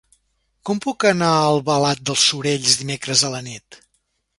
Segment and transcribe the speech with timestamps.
[0.69, 3.85] Com puc anar a Albalat dels Sorells dimecres a la nit?